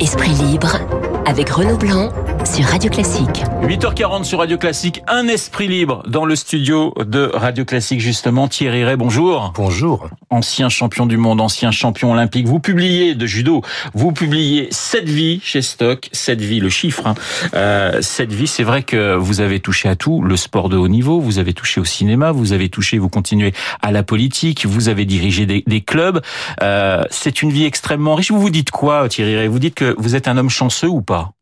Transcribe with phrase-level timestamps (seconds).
[0.00, 0.78] Esprit libre
[1.26, 2.10] avec Renaud Blanc
[2.44, 3.44] sur Radio Classique.
[3.62, 8.48] 8h40 sur Radio Classique, un esprit libre dans le studio de Radio Classique justement.
[8.48, 9.52] Thierry Ray, bonjour.
[9.54, 10.08] Bonjour.
[10.30, 12.46] Ancien champion du monde, ancien champion olympique.
[12.46, 13.62] Vous publiez de judo,
[13.94, 17.06] vous publiez cette vie chez Stock, cette vie, le chiffre.
[17.06, 17.14] Hein.
[17.54, 20.88] Euh, cette vie, c'est vrai que vous avez touché à tout, le sport de haut
[20.88, 24.88] niveau, vous avez touché au cinéma, vous avez touché, vous continuez à la politique, vous
[24.88, 26.20] avez dirigé des, des clubs.
[26.62, 28.30] Euh, c'est une vie extrêmement riche.
[28.30, 29.48] Vous vous dites quoi, Thierry Ray?
[29.48, 31.32] Vous dites que vous êtes un homme chanceux ou pas?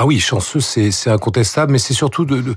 [0.00, 2.54] Ah oui, chanceux, c'est c'est incontestable, mais c'est surtout de, de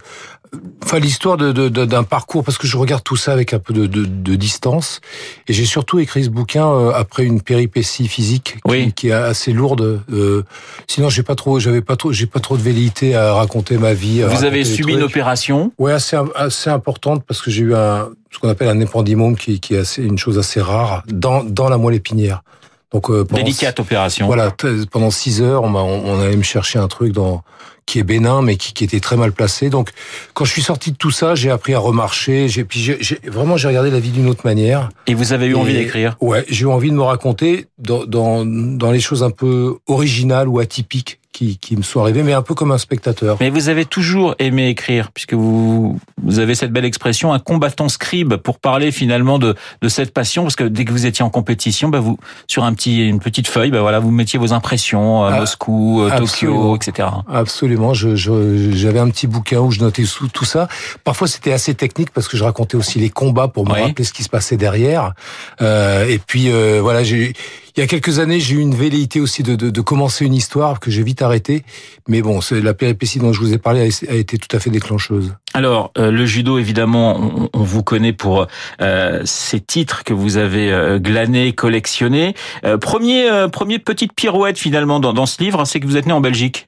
[0.83, 3.87] enfin l'histoire de, d'un parcours parce que je regarde tout ça avec un peu de,
[3.87, 5.01] de distance
[5.47, 9.53] et j'ai surtout écrit ce bouquin euh, après une péripétie physique qui, qui est assez
[9.53, 10.01] lourde.
[10.13, 10.43] Euh,
[10.87, 13.95] sinon, j'ai pas trop, j'avais pas trop, j'ai pas trop de velléité à raconter ma
[13.95, 14.21] vie.
[14.21, 15.71] Vous avez subi une opération?
[15.79, 19.59] Ouais, assez assez importante parce que j'ai eu un ce qu'on appelle un épandymome qui,
[19.59, 22.43] qui est assez, une chose assez rare dans dans la moelle épinière.
[22.91, 24.25] Donc euh, délicate opération.
[24.25, 24.53] Voilà,
[24.91, 27.41] pendant six heures, on, on, allait me chercher un truc dans
[27.85, 29.69] qui est bénin, mais qui, qui, était très mal placé.
[29.69, 29.89] Donc,
[30.33, 32.47] quand je suis sorti de tout ça, j'ai appris à remarcher.
[32.47, 34.89] J'ai puis j'ai vraiment j'ai regardé la vie d'une autre manière.
[35.07, 36.17] Et vous avez eu envie d'écrire?
[36.19, 40.47] Ouais, j'ai eu envie de me raconter dans, dans dans les choses un peu originales
[40.47, 43.37] ou atypiques qui, qui me sont arrivés, mais un peu comme un spectateur.
[43.39, 47.89] Mais vous avez toujours aimé écrire, puisque vous, vous avez cette belle expression, un combattant
[47.89, 51.29] scribe, pour parler finalement de, de cette passion, parce que dès que vous étiez en
[51.29, 55.23] compétition, bah vous, sur un petit, une petite feuille, bah voilà, vous mettiez vos impressions,
[55.23, 57.07] à ah, Moscou, euh, Tokyo, etc.
[57.29, 60.67] Absolument, j'avais je, un petit bouquin où je notais tout, tout ça.
[61.03, 64.13] Parfois c'était assez technique parce que je racontais aussi les combats pour me rappeler ce
[64.13, 65.13] qui se passait derrière.
[65.61, 67.33] Euh, et puis euh, voilà, j'ai
[67.75, 70.33] il y a quelques années, j'ai eu une velléité aussi de, de, de commencer une
[70.33, 71.63] histoire que j'ai vite arrêtée.
[72.07, 75.35] Mais bon, la péripétie dont je vous ai parlé a, été tout à fait déclencheuse.
[75.53, 78.47] Alors, euh, le judo, évidemment, on, on, vous connaît pour
[78.81, 82.35] euh, ces titres que vous avez euh, glanés, collectionnés.
[82.65, 86.13] Euh, premier, premier petite pirouette finalement dans, dans ce livre, c'est que vous êtes né
[86.13, 86.67] en Belgique.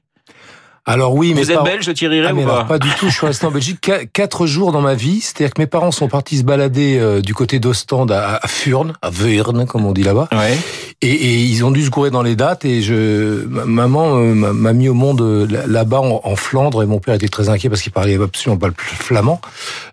[0.86, 3.08] Alors oui, mais vous êtes belge, Thierry ah, ou pas Pas du tout.
[3.08, 5.20] Je suis resté en Belgique quatre jours dans ma vie.
[5.22, 8.92] C'est-à-dire que mes parents sont partis se balader euh, du côté d'Ostende à, à Furne,
[9.00, 10.28] à Verne, comme on dit là-bas.
[10.32, 10.58] Ouais.
[11.00, 12.64] Et, et, ils ont dû se courir dans les dates.
[12.64, 16.82] Et je, maman euh, m'a mis au monde euh, là-bas en, Flandre.
[16.82, 19.40] Et mon père était très inquiet parce qu'il parlait absolument pas le flamand.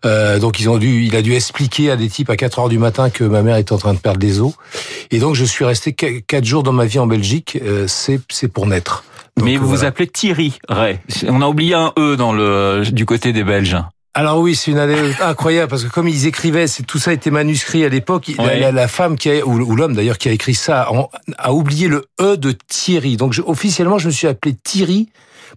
[0.06, 2.70] Euh, donc ils ont dû, il a dû expliquer à des types à 4 heures
[2.70, 4.54] du matin que ma mère était en train de perdre des os.
[5.12, 7.60] Et donc je suis resté quatre jours dans ma vie en Belgique.
[7.88, 9.04] c'est pour naître.
[9.42, 11.00] Mais vous vous appelez Thierry Ray.
[11.28, 13.78] On a oublié un E dans le du côté des Belges.
[14.14, 17.32] Alors oui, c'est une année incroyable parce que comme ils écrivaient, c'est tout ça était
[17.32, 18.32] manuscrit à l'époque.
[18.38, 20.90] La, femme qui a, ou, l'homme d'ailleurs qui a écrit ça
[21.38, 23.16] a oublié le E de Thierry.
[23.16, 25.10] Donc officiellement, je me suis appelé Thierry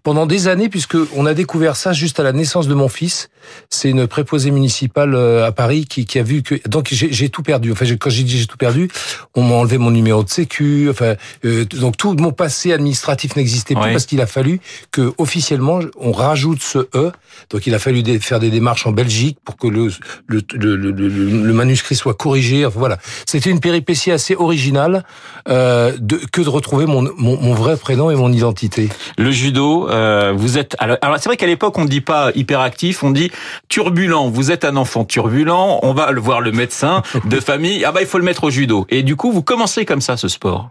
[0.03, 3.31] pendant des années, puisque on a découvert ça juste à la naissance de mon fils.
[3.69, 7.43] C'est une préposée municipale euh, à Paris qui, qui a vu que donc j'ai tout
[7.43, 7.73] perdu.
[7.73, 8.91] Enfin, quand j'ai dit j'ai tout perdu,
[9.35, 10.89] on m'a enlevé mon numéro de sécu.
[10.91, 14.61] Enfin, euh, donc tout mon passé administratif n'existait plus parce qu'il a fallu
[14.91, 17.13] que officiellement on rajoute ce e.
[17.51, 19.91] Donc il a fallu faire des démarches en Belgique pour que le
[20.27, 22.65] le, le, le, le manuscrit soit corrigé.
[22.65, 25.05] Enfin, voilà, c'était une péripétie assez originale
[25.49, 28.89] euh, de, que de retrouver mon, mon, mon vrai prénom et mon identité.
[29.19, 33.03] Le judo, euh, vous êtes alors, c'est vrai qu'à l'époque on ne dit pas hyperactif,
[33.03, 33.31] on dit
[33.69, 34.29] turbulent.
[34.29, 35.81] Vous êtes un enfant turbulent.
[35.83, 37.85] On va le voir le médecin de famille.
[37.85, 38.87] Ah bah il faut le mettre au judo.
[38.91, 40.71] Et du coup vous commencez comme ça ce sport?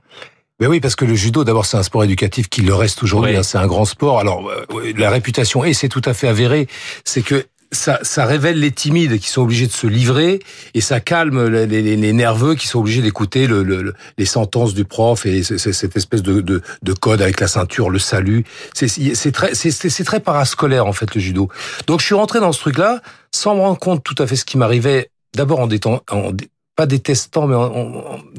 [0.59, 3.35] Ben oui, parce que le judo, d'abord, c'est un sport éducatif qui le reste aujourd'hui.
[3.35, 4.19] Hein, c'est un grand sport.
[4.19, 6.67] Alors, euh, la réputation, et c'est tout à fait avéré,
[7.03, 10.39] c'est que ça, ça, révèle les timides qui sont obligés de se livrer
[10.73, 14.73] et ça calme les, les, les nerveux qui sont obligés d'écouter le, le, les sentences
[14.73, 18.45] du prof et cette espèce de, de, de, code avec la ceinture, le salut.
[18.73, 21.49] C'est très, très parascolaire en fait le judo.
[21.87, 23.01] Donc je suis rentré dans ce truc-là
[23.31, 25.09] sans me rendre compte tout à fait ce qui m'arrivait.
[25.35, 25.67] D'abord en,
[26.11, 26.31] en,
[26.75, 27.55] pas détestant, mais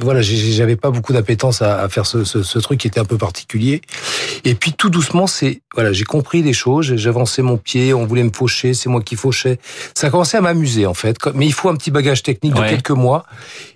[0.01, 3.05] voilà, j'avais pas beaucoup d'appétence à, à, faire ce, ce, ce, truc qui était un
[3.05, 3.81] peu particulier.
[4.45, 8.25] Et puis tout doucement, c'est voilà, j'ai compris des choses, j'avançais mon pied, on voulait
[8.25, 9.59] me faucher, c'est moi qui fauchais.
[9.95, 12.63] Ça a commencé à m'amuser en fait, mais il faut un petit bagage technique de
[12.63, 13.25] quelques mois.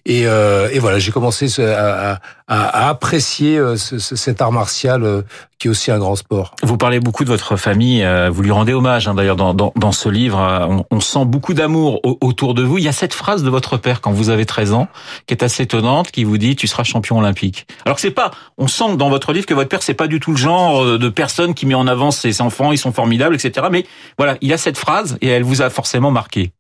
[0.07, 5.23] Et, euh, et voilà, j'ai commencé à, à, à, apprécier euh, cet art martial euh,
[5.59, 6.55] qui est aussi un grand sport.
[6.63, 9.73] Vous parlez beaucoup de votre famille, euh, vous lui rendez hommage hein, d'ailleurs dans, dans,
[9.77, 10.39] dans, ce livre.
[10.39, 12.79] On, on sent beaucoup d'amour autour de vous.
[12.79, 14.89] Il y a cette phrase de votre père quand vous avez 13 ans
[15.27, 17.67] qui est assez étonnante, qui vous dit tu seras champion olympique.
[17.85, 20.33] Alors c'est pas, on sent dans votre livre que votre père c'est pas du tout
[20.33, 23.69] le genre de personne qui met en avant ses enfants, ils sont formidables, etc.
[23.71, 23.87] Mais
[24.17, 26.51] voilà, il a cette phrase et elle vous a forcément marqué.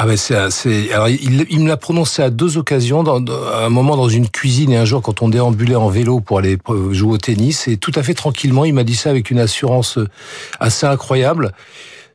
[0.00, 4.08] Ah ben c'est alors il, me l'a prononcé à deux occasions, à un moment dans
[4.08, 6.56] une cuisine et un jour quand on déambulait en vélo pour aller
[6.92, 9.98] jouer au tennis et tout à fait tranquillement il m'a dit ça avec une assurance
[9.98, 10.06] euh,
[10.60, 11.50] assez incroyable.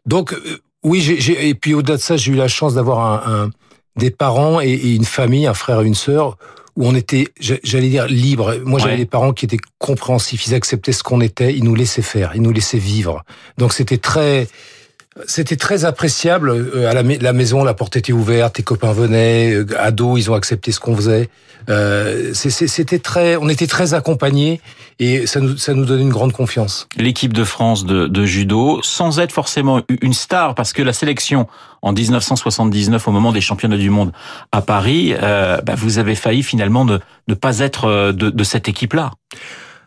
[0.06, 1.06] Donc euh, oui
[1.38, 3.50] et puis au-delà de ça j'ai eu la chance d'avoir un
[3.96, 6.38] des parents et, une famille, un frère et une sœur,
[6.76, 8.56] où on était, j'allais dire, libre.
[8.66, 12.02] Moi, j'avais des parents qui étaient compréhensifs, ils acceptaient ce qu'on était, ils nous laissaient
[12.02, 13.24] faire, ils nous laissaient vivre.
[13.58, 14.48] Donc c'était très,
[15.28, 16.50] c'était très appréciable.
[16.50, 20.34] Euh, à la, maison, la porte était ouverte, tes copains venaient, euh, ados, ils ont
[20.34, 21.30] accepté ce qu'on faisait.
[21.70, 24.60] Euh, c'était très, on était très accompagnés
[25.00, 26.88] et ça nous, ça nous donnait une grande confiance.
[26.98, 31.48] L'équipe de France de, judo, sans être forcément une star, parce que la sélection
[31.82, 34.12] en 1979, au moment des championnats du monde
[34.52, 36.98] à Paris, bah, vous avez failli finalement ne,
[37.30, 39.12] ne pas être de, de cette équipe-là.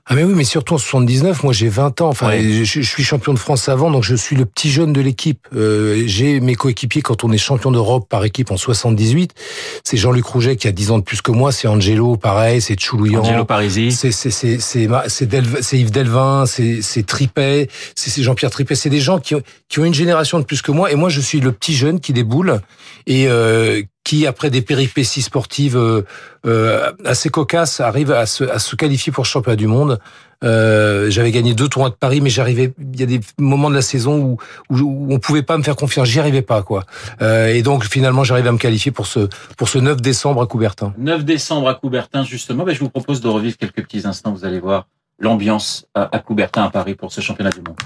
[0.08, 2.08] Ah mais oui, mais surtout en 79, moi j'ai 20 ans.
[2.08, 5.48] Enfin, je, suis champion de France avant, donc je suis le petit jeune de l'équipe.
[5.52, 9.34] Euh, j'ai mes coéquipiers quand on est champion d'Europe par équipe en 78.
[9.82, 11.50] C'est Jean-Luc Rouget qui a 10 ans de plus que moi.
[11.50, 12.60] C'est Angelo, pareil.
[12.60, 13.22] C'est Choulouillan.
[13.22, 13.90] Angelo Parisi.
[13.90, 16.46] C'est c'est c'est c'est c'est Yves Delvin.
[16.46, 17.66] C'est c'est Tripet.
[17.96, 18.76] C'est Jean-Pierre Tripet.
[18.76, 20.92] C'est des gens qui ont qui ont une génération de plus que moi.
[20.92, 22.60] Et moi, je suis le petit jeune qui déboule
[23.06, 26.02] et euh, qui, après des péripéties sportives euh,
[26.46, 29.98] euh, assez cocasses, arrive à se, à se qualifier pour le championnat du monde.
[30.44, 32.72] Euh, j'avais gagné deux tournois de Paris, mais j'arrivais.
[32.78, 34.36] Il y a des moments de la saison où,
[34.70, 36.06] où, on pouvait pas me faire confiance.
[36.06, 36.84] J'y arrivais pas, quoi.
[37.20, 40.46] Euh, et donc finalement, j'arrive à me qualifier pour ce pour ce 9 décembre à
[40.46, 40.94] Coubertin.
[40.98, 42.62] 9 décembre à Coubertin, justement.
[42.62, 44.32] Ben, je vous propose de revivre quelques petits instants.
[44.32, 44.86] Vous allez voir
[45.18, 47.76] l'ambiance à Coubertin à Paris pour ce championnat du monde.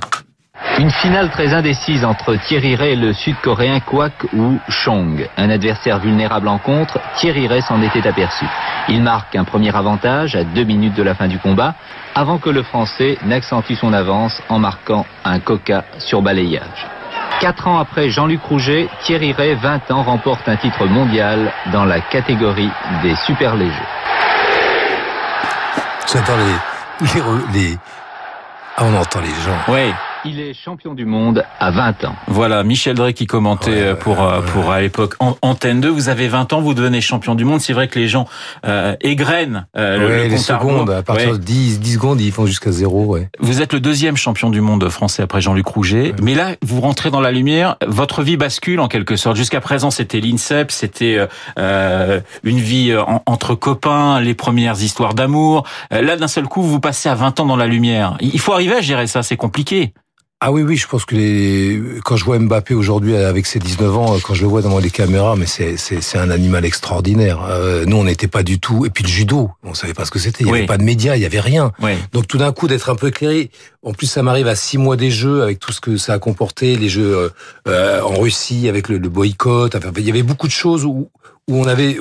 [0.78, 5.28] Une finale très indécise entre Thierry Ray et le sud-coréen Kwak ou Chong.
[5.36, 8.44] Un adversaire vulnérable en contre, Thierry Ray s'en était aperçu.
[8.88, 11.74] Il marque un premier avantage à deux minutes de la fin du combat,
[12.14, 16.86] avant que le Français n'accentue son avance en marquant un coca sur balayage.
[17.40, 22.00] Quatre ans après Jean-Luc Rouget, Thierry Ray, 20 ans, remporte un titre mondial dans la
[22.00, 22.70] catégorie
[23.02, 23.72] des super légers.
[26.12, 27.78] J'entends les, les,
[28.76, 29.58] ah, on entend les gens.
[29.68, 29.92] Oui.
[30.24, 32.14] Il est champion du monde à 20 ans.
[32.26, 35.88] Voilà, Michel Drey qui commentait euh, pour euh, pour à l'époque Antenne 2.
[35.88, 37.60] Vous avez 20 ans, vous devenez champion du monde.
[37.60, 38.26] C'est vrai que les gens
[38.66, 40.90] euh, égrènent euh, le, les secondes.
[40.90, 43.06] À partir de 10, 10 secondes, ils font jusqu'à zéro.
[43.06, 43.30] Ouais.
[43.38, 46.14] Vous êtes le deuxième champion du monde français après Jean-Luc Rouget.
[46.22, 47.76] Mais là, vous rentrez dans la lumière.
[47.86, 49.36] Votre vie bascule en quelque sorte.
[49.36, 51.26] Jusqu'à présent, c'était l'INSEP, c'était
[51.58, 52.94] euh, une vie
[53.24, 55.66] entre copains, les premières histoires d'amour.
[55.90, 58.18] Là, d'un seul coup, vous passez à 20 ans dans la lumière.
[58.20, 59.22] Il faut arriver à gérer ça.
[59.22, 59.94] C'est compliqué.
[60.42, 61.82] Ah oui, oui, je pense que les...
[62.02, 64.88] quand je vois Mbappé aujourd'hui avec ses 19 ans, quand je le vois devant les
[64.88, 67.44] caméras, mais c'est, c'est, c'est un animal extraordinaire.
[67.46, 68.86] Euh, nous, on n'était pas du tout...
[68.86, 70.42] Et puis le judo, on savait pas ce que c'était.
[70.42, 71.72] Il n'y avait pas de médias, il y avait rien.
[72.14, 73.50] Donc tout d'un coup, d'être un peu éclairé.
[73.82, 76.18] En plus, ça m'arrive à six mois des Jeux, avec tout ce que ça a
[76.18, 77.28] comporté, les Jeux euh,
[77.68, 79.74] euh en Russie, avec le, le boycott.
[79.74, 81.10] Enfin, il y avait beaucoup de choses où,
[81.48, 81.98] où on avait...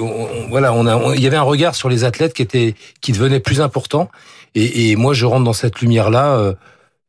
[0.50, 3.42] voilà, on a, il y avait un regard sur les athlètes qui était qui devenait
[3.42, 4.10] plus important.
[4.56, 6.38] Et, et moi, je rentre dans cette lumière-là...
[6.38, 6.54] Euh,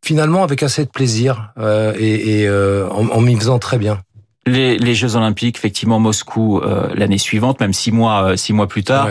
[0.04, 4.00] finalement avec assez de plaisir euh, et, et euh, en, en m'y faisant très bien.
[4.46, 8.82] Les, les, Jeux Olympiques, effectivement, Moscou euh, l'année suivante, même six mois, six mois plus
[8.82, 9.08] tard,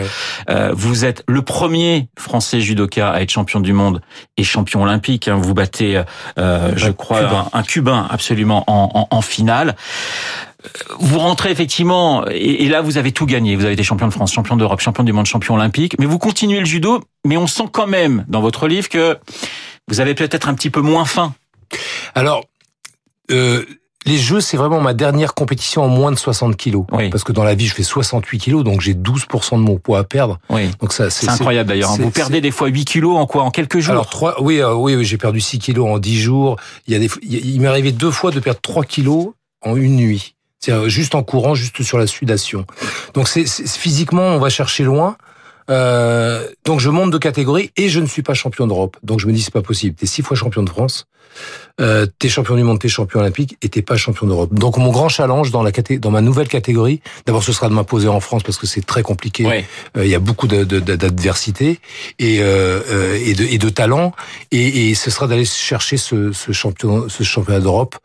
[0.72, 4.02] vous êtes le premier Français judoka à être champion du monde
[4.36, 5.28] et champion olympique.
[5.28, 5.38] Hein.
[5.40, 6.02] Vous battez,
[6.36, 9.76] je crois, Un, Cubain absolument en, en, en, finale.
[10.98, 13.54] Vous rentrez effectivement, et, et, là vous avez tout gagné.
[13.54, 15.94] Vous avez été champion de France, champion d'Europe, champion du monde, champion olympique.
[16.00, 19.16] Mais vous continuez le judo, mais on sent quand même dans votre livre que
[19.90, 21.34] vous avez peut-être un petit peu moins faim.
[22.14, 22.44] Alors,
[23.30, 23.64] euh,
[24.06, 26.86] les Jeux, c'est vraiment ma dernière compétition en moins de 60 kilos.
[27.10, 29.98] Parce que dans la vie, je fais 68 kilos, donc j'ai 12% de mon poids
[29.98, 30.38] à perdre.
[30.48, 30.70] Oui.
[30.80, 31.90] Donc ça, c'est incroyable d'ailleurs.
[31.90, 31.98] Hein.
[32.00, 34.72] Vous perdez des fois 8 kilos en quoi En quelques jours Alors trois, oui, euh,
[34.74, 36.56] oui, oui j'ai perdu 6 kilos en 10 jours.
[36.86, 39.96] Il y a des, il m'est arrivé deux fois de perdre 3 kilos en une
[39.96, 40.34] nuit.
[40.60, 42.66] C'est juste en courant, juste sur la sudation.
[43.14, 45.16] Donc c'est physiquement, on va chercher loin.
[45.70, 48.96] Euh, donc je monte de catégorie et je ne suis pas champion d'Europe.
[49.02, 49.94] Donc je me dis c'est pas possible.
[49.94, 51.06] T'es six fois champion de France,
[51.80, 54.52] euh, t'es champion du monde, t'es champion olympique et t'es pas champion d'Europe.
[54.52, 58.08] Donc mon grand challenge dans la dans ma nouvelle catégorie, d'abord ce sera de m'imposer
[58.08, 59.46] en France parce que c'est très compliqué.
[59.96, 61.80] Euh, il y a beaucoup d'adversité
[62.18, 64.12] et, euh, et, de, et de talent
[64.50, 67.96] et, et ce sera d'aller chercher ce, ce champion ce championnat d'Europe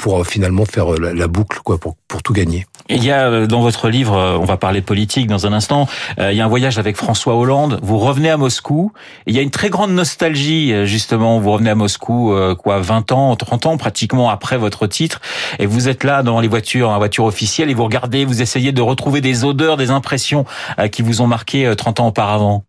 [0.00, 2.66] pour euh, finalement faire euh, la, boucle, quoi, pour, pour tout gagner.
[2.88, 5.86] Il y a euh, dans votre livre, on va parler politique dans un instant,
[6.18, 8.92] il y a un voyage avec François Hollande, vous revenez à Moscou,
[9.26, 13.36] il y a une très grande nostalgie justement, vous revenez à Moscou quoi 20 ans,
[13.36, 15.20] 30 ans pratiquement après votre titre
[15.58, 18.72] et vous êtes là dans les voitures, en voiture officielle et vous regardez, vous essayez
[18.72, 20.44] de retrouver des odeurs, des impressions
[20.90, 22.64] qui vous ont marqué 30 ans auparavant.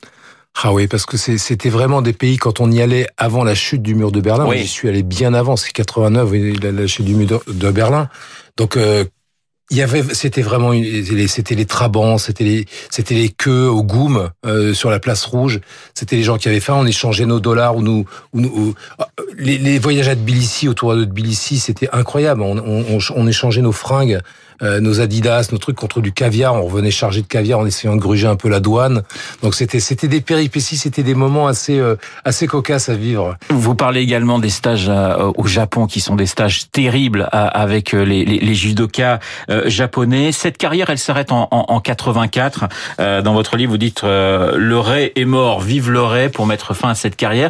[0.63, 3.81] Ah oui, parce que c'était vraiment des pays, quand on y allait avant la chute
[3.81, 4.59] du mur de Berlin, oui.
[4.59, 6.31] j'y suis allé bien avant, c'est 89,
[6.61, 8.09] la, la chute du mur de, Berlin.
[8.57, 9.05] Donc, euh,
[9.71, 10.73] il y avait, c'était vraiment,
[11.27, 15.61] c'était les trabants, c'était les, c'était les queues au goum euh, sur la place rouge.
[15.93, 16.75] C'était les gens qui avaient faim.
[16.77, 21.05] On échangeait nos dollars ou nous, ou, ah, les, les, voyages à Tbilissi autour de
[21.05, 22.41] Tbilissi, c'était incroyable.
[22.41, 24.19] On, on, on, échangeait nos fringues
[24.63, 26.55] euh, nos Adidas, nos trucs contre du caviar.
[26.55, 29.03] On revenait chargé de caviar en essayant de gruger un peu la douane.
[29.41, 33.37] Donc c'était c'était des péripéties, c'était des moments assez euh, assez cocasses à vivre.
[33.49, 38.25] Vous parlez également des stages euh, au Japon qui sont des stages terribles avec les,
[38.25, 39.19] les, les judokas
[39.65, 40.31] japonais.
[40.31, 42.67] Cette carrière, elle s'arrête en, en, en, 84.
[42.97, 46.89] Dans votre livre, vous dites le Ray est mort, vive le Ray pour mettre fin
[46.89, 47.49] à cette carrière.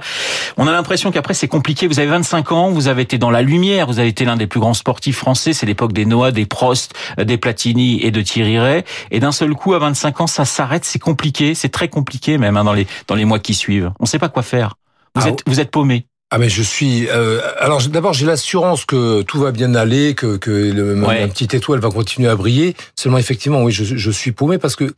[0.58, 1.88] On a l'impression qu'après c'est compliqué.
[1.88, 4.48] Vous avez 25 ans, vous avez été dans la lumière, vous avez été l'un des
[4.48, 5.54] plus grands sportifs français.
[5.54, 8.84] C'est l'époque des Noah, des Prost, des Platini et de Thierry Ray.
[9.12, 10.86] Et d'un seul coup, à 25 ans, ça s'arrête.
[10.86, 11.56] C'est compliqué.
[11.56, 13.92] C'est très compliqué même hein, dans les dans les mois qui suivent.
[14.00, 14.76] On ne sait pas quoi faire.
[15.16, 16.06] Vous ah, êtes vous êtes paumé.
[16.34, 17.10] Ah mais je suis.
[17.10, 21.54] Euh, alors d'abord j'ai l'assurance que tout va bien aller, que que le, ma petite
[21.54, 22.76] étoile va continuer à briller.
[22.96, 24.94] Seulement effectivement oui je, je suis paumé parce que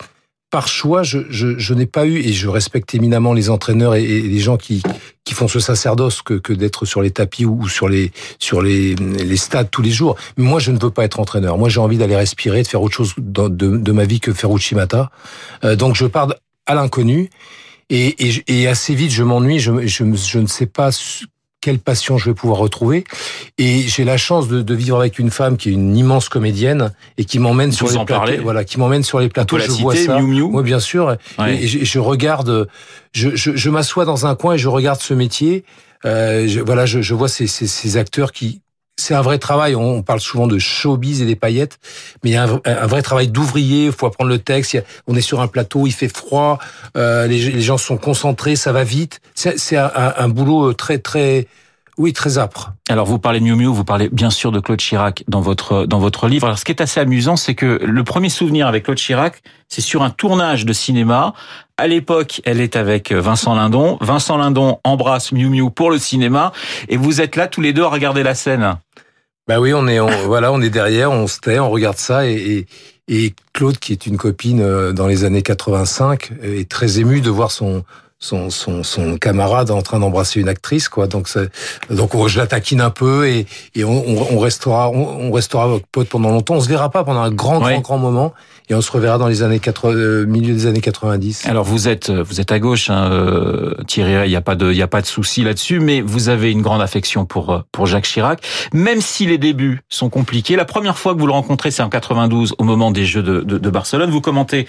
[0.53, 4.05] par choix, je, je, je n'ai pas eu, et je respecte éminemment les entraîneurs et,
[4.05, 4.83] les gens qui,
[5.23, 8.93] qui font ce sacerdoce que, que d'être sur les tapis ou sur les, sur les,
[8.93, 10.15] les stades tous les jours.
[10.37, 11.57] Mais moi, je ne veux pas être entraîneur.
[11.57, 14.55] Moi, j'ai envie d'aller respirer, de faire autre chose de, de, ma vie que faire
[14.55, 15.09] Uchimata.
[15.63, 16.31] Euh, donc, je pars
[16.67, 17.31] à l'inconnu.
[17.89, 19.57] Et, et, et, assez vite, je m'ennuie.
[19.57, 20.91] Je, je, je, ne sais pas
[21.63, 23.05] quelle passion je vais pouvoir retrouver.
[23.57, 26.91] Et j'ai la chance de, de, vivre avec une femme qui est une immense comédienne
[27.17, 28.41] et qui m'emmène sur les plateaux.
[28.41, 29.59] Voilà, qui m'emmène sur les plateaux.
[29.59, 30.17] Je vois ça.
[30.19, 31.15] Oui, bien sûr.
[31.47, 32.67] Et, je, regarde.
[33.13, 35.63] Je, je, je m'assois dans un coin et je regarde ce métier.
[36.03, 38.59] Euh, je, voilà, je, je vois ces, ces, ces acteurs qui
[38.97, 39.75] c'est un vrai travail.
[39.75, 41.79] On parle souvent de showbiz et des paillettes,
[42.23, 43.85] mais il y a un, vrai travail d'ouvrier.
[43.85, 44.77] Il faut apprendre le texte.
[45.07, 46.59] on est sur un plateau, il fait froid,
[46.97, 49.19] euh, les, gens sont concentrés, ça va vite.
[49.35, 51.47] C'est un, un, boulot très très
[51.97, 52.73] oui, très âpre.
[52.89, 55.85] Alors vous parlez de Miu Miu, vous parlez bien sûr de Claude Chirac dans votre
[55.85, 56.47] dans votre livre.
[56.47, 59.81] Alors ce qui est assez amusant, c'est que le premier souvenir avec Claude Chirac, c'est
[59.81, 61.33] sur un tournage de cinéma.
[61.77, 63.97] À l'époque, elle est avec Vincent Lindon.
[64.01, 66.51] Vincent Lindon embrasse Miu Miu pour le cinéma,
[66.89, 68.77] et vous êtes là tous les deux à regarder la scène.
[69.47, 72.33] Bah oui, on est voilà, on est derrière, on se tait, on regarde ça, et,
[72.33, 72.67] et,
[73.25, 77.29] et Claude, qui est une copine euh, dans les années 85, est très ému de
[77.29, 77.83] voir son
[78.23, 81.07] son, son, son camarade en train d'embrasser une actrice, quoi.
[81.07, 81.27] Donc,
[81.89, 86.29] donc je la taquine un peu et, et on, on, restera, on, restera pote pendant
[86.29, 86.55] longtemps.
[86.55, 88.33] On se verra pas pendant un grand, grand, grand moment
[88.69, 91.47] et on se reverra dans les années 80, euh, milieu des années 90.
[91.47, 94.25] Alors vous êtes, vous êtes à gauche, hein, euh, Thierry.
[94.25, 96.51] Il n'y a pas de, il y a pas de souci là-dessus, mais vous avez
[96.51, 98.41] une grande affection pour euh, pour Jacques Chirac,
[98.73, 100.55] même si les débuts sont compliqués.
[100.55, 103.41] La première fois que vous le rencontrez, c'est en 92 au moment des Jeux de,
[103.41, 104.09] de, de Barcelone.
[104.09, 104.67] Vous commentez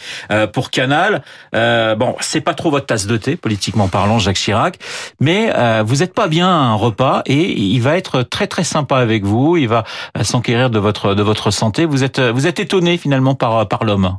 [0.52, 1.23] pour Canal.
[1.54, 4.78] Euh, bon, c'est pas trop votre tasse de thé politiquement parlant, Jacques Chirac,
[5.20, 8.64] mais euh, vous n'êtes pas bien à un repas et il va être très très
[8.64, 9.58] sympa avec vous.
[9.58, 9.84] Il va
[10.16, 11.84] euh, s'enquérir de votre de votre santé.
[11.84, 14.16] Vous êtes vous êtes étonné finalement par par l'homme.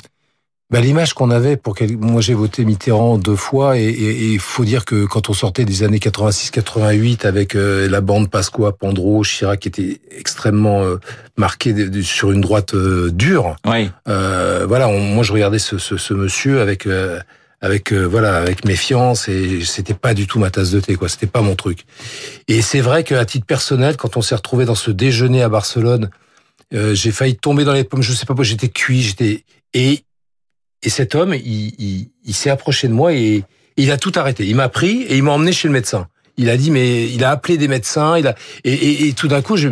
[0.70, 1.98] Bah, l'image qu'on avait pour quel...
[1.98, 5.82] moi j'ai voté Mitterrand deux fois et il faut dire que quand on sortait des
[5.82, 10.98] années 86-88 avec euh, la bande Pasqua, Pandro, Chirac qui était extrêmement euh,
[11.36, 13.56] marqué sur une droite dure.
[13.66, 13.90] Oui.
[14.06, 16.88] voilà, moi je regardais ce, ce, ce monsieur avec
[17.62, 21.10] avec euh, voilà avec méfiance et c'était pas du tout ma tasse de thé quoi.
[21.10, 21.86] C'était pas mon truc.
[22.48, 26.10] Et c'est vrai qu'à titre personnel quand on s'est retrouvé dans ce déjeuner à Barcelone
[26.74, 28.02] euh, j'ai failli tomber dans les pommes.
[28.02, 29.44] Je sais pas pourquoi j'étais cuit j'étais
[29.74, 30.04] et
[30.84, 33.44] et cet homme il, il, il s'est approché de moi et, et
[33.78, 34.46] il a tout arrêté.
[34.46, 37.24] Il m'a pris et il m'a emmené chez le médecin il a dit, mais il
[37.24, 38.18] a appelé des médecins.
[38.18, 39.70] Il a et, et, et tout d'un coup, je,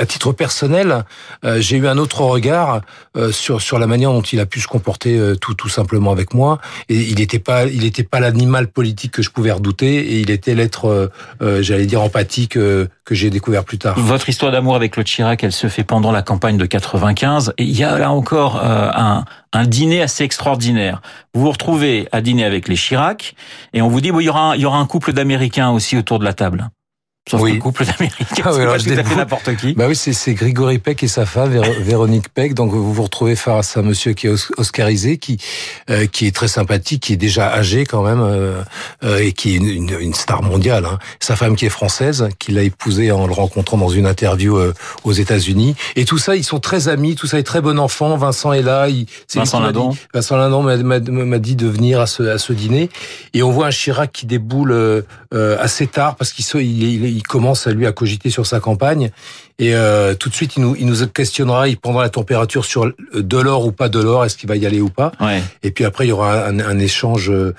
[0.00, 1.04] à titre personnel,
[1.44, 2.80] euh, j'ai eu un autre regard
[3.16, 6.10] euh, sur sur la manière dont il a pu se comporter euh, tout tout simplement
[6.10, 6.58] avec moi.
[6.88, 10.30] Et il n'était pas il était pas l'animal politique que je pouvais redouter, et il
[10.30, 13.98] était l'être, j'allais dire empathique que j'ai découvert plus tard.
[13.98, 17.54] Votre histoire d'amour avec Claude Chirac, elle se fait pendant la campagne de 95.
[17.58, 21.02] Et il y a là encore un un dîner assez extraordinaire.
[21.34, 23.34] Vous vous retrouvez à dîner avec les Chirac
[23.72, 26.18] et on vous dit bon, il y aura y aura un couple d'Américains aussi autour
[26.18, 26.70] de la table.
[27.28, 27.58] Sauf oui.
[27.58, 29.72] couple d'Américains, ah oui, pas tout à fait n'importe qui.
[29.72, 32.54] Bah oui, c'est Grégory Peck et sa femme Véronique Peck.
[32.54, 35.38] Donc vous vous retrouvez face à un monsieur qui est oscarisé, qui
[35.90, 38.62] euh, qui est très sympathique, qui est déjà âgé quand même euh,
[39.02, 40.84] euh, et qui est une, une, star mondiale.
[40.84, 41.00] Hein.
[41.18, 44.60] Sa femme qui est française, qui l'a épousé en le rencontrant dans une interview
[45.02, 45.74] aux États-Unis.
[45.96, 47.16] Et tout ça, ils sont très amis.
[47.16, 48.16] Tout ça est très bon enfant.
[48.16, 48.88] Vincent est là.
[48.88, 49.96] Il, Vincent Lindon.
[50.14, 52.88] Vincent Lindon m'a dit de venir à ce à ce dîner.
[53.34, 57.66] Et on voit un Chirac qui déboule assez tard parce qu'il il, il il commence
[57.66, 59.10] à lui à cogiter sur sa campagne
[59.58, 62.92] Et euh, tout de suite, il nous, il nous questionnera, il prendra la température sur
[63.14, 65.12] de l'or ou pas de l'or, est-ce qu'il va y aller ou pas.
[65.20, 65.42] Ouais.
[65.62, 67.52] Et puis après, il y aura un, un échange euh,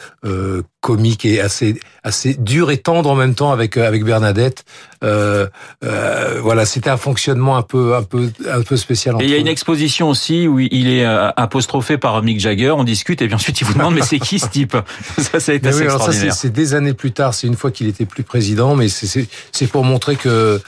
[0.82, 4.64] comique et assez assez dur et tendre en même temps avec avec Bernadette.
[5.04, 5.48] Euh,
[5.84, 9.16] euh, voilà, c'était un fonctionnement un peu un peu un peu spécial.
[9.20, 12.72] Et il y a une exposition aussi où il est euh, apostrophé par Mick Jagger.
[12.72, 14.76] On discute et puis ensuite il vous demande mais c'est qui ce type?
[15.18, 16.34] Ça, ça a été assez oui, extraordinaire.
[16.34, 17.34] C'est des années plus tard.
[17.34, 20.62] C'est une fois qu'il était plus président, mais c'est pour montrer que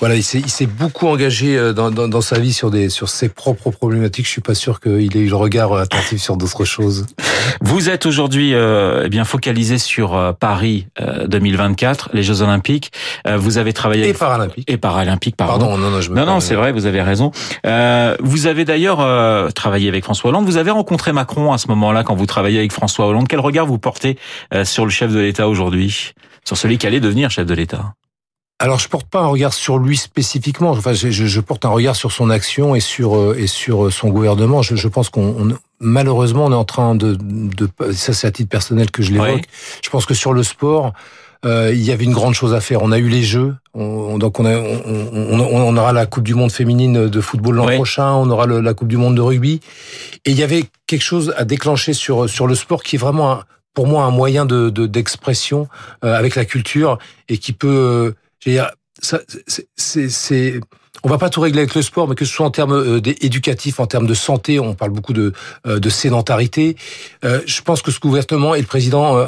[0.00, 3.28] voilà, il s'est beaucoup engagé euh, dans, dans, dans, sa vie sur des sur ses
[3.28, 4.26] propres problématiques.
[4.26, 7.06] Je suis pas sûr qu'il ait eu le regard attentif sur d'autres choses.
[7.60, 12.92] Vous êtes aujourd'hui euh, eh bien focalisé sur Paris euh, 2024, les Jeux Olympiques.
[13.36, 14.18] Vous avez travaillé et avec...
[14.18, 15.36] paralympiques et paralympiques.
[15.36, 15.66] Pardon.
[15.66, 17.30] pardon non non je me non non c'est vrai, vous avez raison.
[17.64, 20.46] vous avez d'ailleurs travaillé avec François Hollande.
[20.46, 23.28] Vous avez rencontré Macron à ce moment-là quand vous travaillez avec François Hollande.
[23.28, 24.18] Quel regard vous portez
[24.64, 26.12] sur le chef de l'État aujourd'hui,
[26.44, 27.94] sur celui qui allait devenir chef de l'État?
[28.60, 30.70] Alors je porte pas un regard sur lui spécifiquement.
[30.70, 34.62] Enfin, je, je, porte un regard sur son action et sur et sur son gouvernement.
[34.62, 35.48] Je, je pense qu'on
[35.80, 39.42] malheureusement on est en train de, de ça c'est à titre personnel que je l'évoque.
[39.42, 39.80] Oui.
[39.82, 40.92] Je pense que sur le sport,
[41.44, 42.82] euh, il y avait une grande chose à faire.
[42.82, 46.24] On a eu les Jeux, on, donc on, a, on, on, on, aura la Coupe
[46.24, 47.74] du Monde féminine de football l'an Oui.
[47.76, 49.60] prochain, on aura le, la Coupe du Monde de rugby,
[50.24, 53.32] et il y avait quelque chose à déclencher sur sur le sport qui est vraiment
[53.32, 55.68] un, pour moi un moyen de d'expression
[56.04, 56.98] euh, avec la culture
[57.28, 58.12] et qui peut euh,
[58.46, 58.70] dire,
[59.02, 59.20] ça,
[59.76, 60.60] c'est, c'est,
[61.02, 63.00] on va pas tout régler avec le sport, mais que ce soit en termes euh,
[63.20, 65.32] éducatifs, en termes de santé, on parle beaucoup de,
[65.66, 66.76] euh, de sédentarité.
[67.24, 69.18] Euh, je pense que ce gouvernement et le président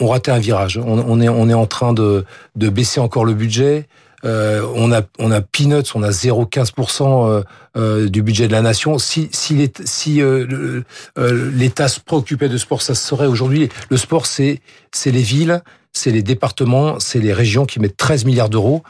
[0.00, 0.78] euh, ont raté un virage.
[0.78, 2.24] On, on, est, on est en train de,
[2.56, 3.86] de baisser encore le budget.
[4.24, 7.42] Euh, on a on a peanuts, on a 0,15%
[7.76, 8.98] euh, du budget de la nation.
[8.98, 10.82] Si si l'État si, euh,
[11.16, 13.70] l'État se préoccupait de sport, ça se serait aujourd'hui.
[13.88, 14.60] Le sport, c'est
[14.92, 18.82] c'est les villes, c'est les départements, c'est les régions qui mettent 13 milliards d'euros.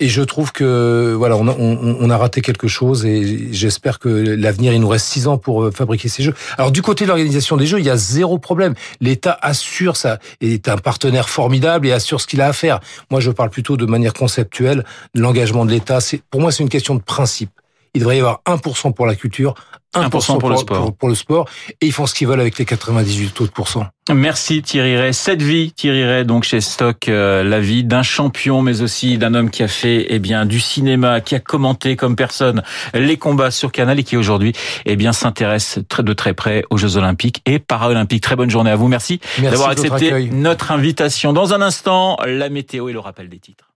[0.00, 3.98] Et je trouve que voilà, on a, on, on a raté quelque chose et j'espère
[3.98, 6.34] que l'avenir, il nous reste six ans pour fabriquer ces jeux.
[6.58, 8.74] Alors du côté de l'organisation des jeux, il y a zéro problème.
[9.00, 12.80] L'État assure ça, est un partenaire formidable et assure ce qu'il a à faire.
[13.10, 14.84] Moi, je parle plutôt de manière conceptuelle.
[15.14, 17.50] L'engagement de l'État, c'est pour moi, c'est une question de principe.
[17.94, 19.54] Il devrait y avoir 1% pour la culture,
[19.94, 20.78] 1%, 1 pour, pour, le sport.
[20.78, 21.48] Pour, pour, le sport,
[21.80, 23.86] et ils font ce qu'ils veulent avec les 98 autres pourcents.
[24.10, 25.12] Merci Thierry Ray.
[25.12, 29.34] Cette vie, Thierry Ray, donc chez Stock, euh, la vie d'un champion, mais aussi d'un
[29.34, 32.62] homme qui a fait eh bien du cinéma, qui a commenté comme personne
[32.94, 34.54] les combats sur Canal et qui aujourd'hui
[34.86, 38.22] eh bien s'intéresse très de très près aux Jeux Olympiques et Paralympiques.
[38.22, 38.88] Très bonne journée à vous.
[38.88, 41.34] Merci, Merci d'avoir accepté notre invitation.
[41.34, 43.71] Dans un instant, la météo et le rappel des titres.